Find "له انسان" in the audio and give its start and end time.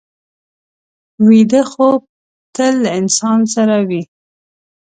2.83-3.39